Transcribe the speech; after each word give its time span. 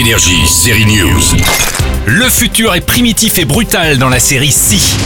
Énergie, 0.00 0.46
série 0.46 0.86
News. 0.86 1.20
Le 2.06 2.30
futur 2.30 2.74
est 2.74 2.80
primitif 2.80 3.36
et 3.36 3.44
brutal 3.44 3.98
dans 3.98 4.08
la 4.08 4.18
série 4.18 4.50
Si. 4.50 4.96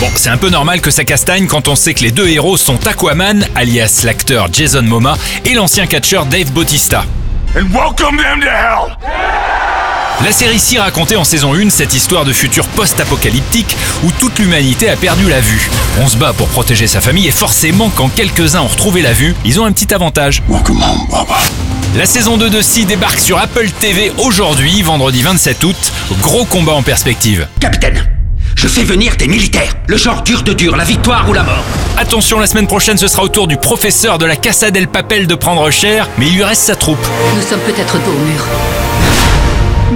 Bon, 0.00 0.08
c'est 0.16 0.30
un 0.30 0.36
peu 0.36 0.50
normal 0.50 0.80
que 0.80 0.90
ça 0.90 1.04
castagne 1.04 1.46
quand 1.46 1.68
on 1.68 1.76
sait 1.76 1.94
que 1.94 2.02
les 2.02 2.10
deux 2.10 2.26
héros 2.26 2.56
sont 2.56 2.84
Aquaman, 2.84 3.46
alias 3.54 4.00
l'acteur 4.02 4.48
Jason 4.52 4.82
Momoa, 4.82 5.16
et 5.44 5.54
l'ancien 5.54 5.86
catcheur 5.86 6.26
Dave 6.26 6.50
Bautista. 6.50 7.04
And 7.54 7.72
welcome 7.72 8.16
them 8.16 8.40
to 8.40 8.48
hell! 8.48 9.55
La 10.24 10.32
série 10.32 10.58
Si 10.58 10.78
racontait 10.78 11.16
en 11.16 11.24
saison 11.24 11.54
1 11.54 11.68
cette 11.68 11.92
histoire 11.94 12.24
de 12.24 12.32
futur 12.32 12.66
post-apocalyptique 12.68 13.76
où 14.02 14.10
toute 14.18 14.38
l'humanité 14.38 14.88
a 14.88 14.96
perdu 14.96 15.28
la 15.28 15.40
vue. 15.40 15.70
On 16.00 16.08
se 16.08 16.16
bat 16.16 16.32
pour 16.32 16.48
protéger 16.48 16.86
sa 16.86 17.02
famille 17.02 17.28
et 17.28 17.32
forcément 17.32 17.90
quand 17.94 18.08
quelques-uns 18.08 18.62
ont 18.62 18.66
retrouvé 18.66 19.02
la 19.02 19.12
vue, 19.12 19.34
ils 19.44 19.60
ont 19.60 19.66
un 19.66 19.72
petit 19.72 19.92
avantage. 19.92 20.42
Welcome 20.48 20.82
home, 20.82 21.06
Baba. 21.10 21.36
La 21.94 22.06
saison 22.06 22.38
2 22.38 22.48
de 22.48 22.62
Si 22.62 22.86
débarque 22.86 23.18
sur 23.18 23.38
Apple 23.38 23.68
TV 23.78 24.10
aujourd'hui, 24.18 24.82
vendredi 24.82 25.22
27 25.22 25.62
août. 25.64 25.92
Gros 26.22 26.46
combat 26.46 26.72
en 26.72 26.82
perspective. 26.82 27.46
Capitaine, 27.60 28.02
je 28.56 28.68
fais 28.68 28.84
venir 28.84 29.16
des 29.16 29.28
militaires. 29.28 29.74
Le 29.86 29.98
genre 29.98 30.22
dur 30.22 30.42
de 30.42 30.54
dur, 30.54 30.76
la 30.76 30.84
victoire 30.84 31.28
ou 31.28 31.34
la 31.34 31.42
mort. 31.42 31.64
Attention, 31.98 32.40
la 32.40 32.46
semaine 32.46 32.66
prochaine, 32.66 32.96
ce 32.96 33.06
sera 33.06 33.22
au 33.22 33.28
tour 33.28 33.46
du 33.46 33.58
professeur 33.58 34.16
de 34.18 34.24
la 34.24 34.36
Casa 34.36 34.70
del 34.70 34.88
Papel 34.88 35.26
de 35.26 35.34
prendre 35.34 35.70
cher, 35.70 36.08
mais 36.18 36.26
il 36.26 36.36
lui 36.36 36.44
reste 36.44 36.62
sa 36.62 36.74
troupe. 36.74 37.06
Nous 37.34 37.42
sommes 37.42 37.60
peut-être 37.60 37.94
dos 37.98 38.12
au 38.12 38.24
mur. 38.24 38.44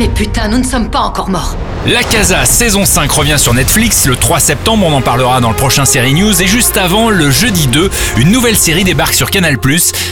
Mais 0.01 0.09
putain, 0.09 0.49
nous 0.49 0.57
ne 0.57 0.65
sommes 0.65 0.89
pas 0.89 1.01
encore 1.01 1.29
morts. 1.29 1.57
La 1.87 2.03
Casa 2.03 2.47
saison 2.47 2.87
5 2.87 3.11
revient 3.11 3.39
sur 3.39 3.53
Netflix 3.53 4.07
le 4.07 4.17
3 4.17 4.41
septembre, 4.41 4.87
on 4.89 4.95
en 4.95 5.03
parlera 5.03 5.43
dans 5.43 5.51
le 5.51 5.57
prochain 5.57 5.85
série 5.85 6.15
news 6.15 6.41
et 6.41 6.47
juste 6.47 6.79
avant 6.79 7.11
le 7.11 7.31
jeudi 7.31 7.67
2, 7.67 7.91
une 8.17 8.31
nouvelle 8.31 8.57
série 8.57 8.85
débarque 8.85 9.13
sur 9.13 9.31
Canal+, 9.31 9.59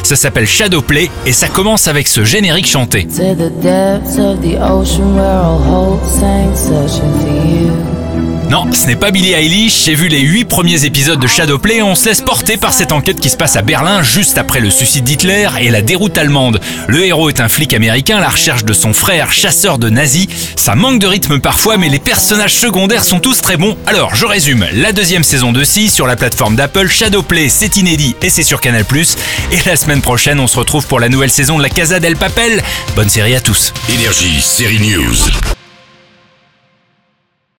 ça 0.03 0.17
s'appelle 0.17 0.47
Shadowplay 0.47 1.11
et 1.25 1.33
ça 1.33 1.49
commence 1.49 1.89
avec 1.89 2.07
ce 2.07 2.23
générique 2.23 2.67
chanté. 2.67 3.07
To 3.07 3.35
the 3.35 3.51
depths 3.63 4.19
of 4.19 4.43
the 4.43 4.61
ocean 4.61 5.15
where 5.15 5.41
all 5.41 5.59
hope 5.59 6.05
sank, 6.05 6.55
ce 8.73 8.87
n'est 8.87 8.97
pas 8.97 9.11
Billie 9.11 9.33
Eilish, 9.33 9.85
j'ai 9.85 9.95
vu 9.95 10.09
les 10.09 10.21
8 10.21 10.45
premiers 10.45 10.85
épisodes 10.85 11.19
de 11.19 11.27
Shadowplay 11.27 11.77
et 11.77 11.83
on 11.83 11.95
se 11.95 12.07
laisse 12.07 12.21
porter 12.21 12.57
par 12.57 12.73
cette 12.73 12.93
enquête 12.93 13.21
qui 13.21 13.29
se 13.29 13.37
passe 13.37 13.57
à 13.57 13.63
Berlin 13.63 14.03
juste 14.03 14.39
après 14.39 14.61
le 14.61 14.71
suicide 14.71 15.05
d'Hitler 15.05 15.49
et 15.61 15.71
la 15.71 15.83
déroute 15.83 16.17
allemande. 16.19 16.61
Le 16.87 17.05
héros 17.05 17.29
est 17.29 17.41
un 17.41 17.49
flic 17.49 17.73
américain 17.73 18.19
à 18.19 18.21
la 18.21 18.29
recherche 18.29 18.65
de 18.65 18.73
son 18.73 18.93
frère 18.93 19.33
chasseur 19.33 19.79
de 19.79 19.89
nazis. 19.91 20.29
Ça 20.57 20.75
manque 20.75 21.01
de 21.01 21.07
rythme 21.07 21.41
parfois 21.41 21.77
mais 21.77 21.89
les 21.89 21.99
personnages 21.99 22.55
secondaires 22.55 23.05
sont 23.05 23.21
tous 23.21 23.41
très 23.41 23.57
bons. 23.57 23.77
Alors 23.87 24.15
je 24.15 24.27
résume, 24.27 24.67
la 24.73 24.93
deuxième 24.93 25.25
saison 25.25 25.53
de 25.53 25.65
Si 25.65 25.89
sur 25.89 26.07
la 26.07 26.17
plateforme 26.17 26.57
d'Apple, 26.57 26.89
Shadowplay 26.89 27.49
c'est 27.49 27.77
inédit 27.77 28.17
et 28.23 28.31
c'est 28.31 28.43
sur 28.43 28.61
Canal+. 28.61 28.85
Et 29.53 29.59
la 29.67 29.77
semaine 29.77 30.03
prochaine 30.03 30.41
on 30.41 30.47
se 30.47 30.59
retrouve 30.59 30.87
pour 30.87 31.01
la 31.01 31.09
nouvelle 31.09 31.31
saison 31.31 31.59
de 31.59 31.63
la 31.63 31.71
Casa 31.71 32.01
del 32.01 32.17
Papel. 32.17 32.63
Bonne 32.97 33.09
série 33.09 33.35
à 33.35 33.41
tous. 33.41 33.73
Énergie, 33.89 34.41
série 34.41 34.81
News. 34.81 35.58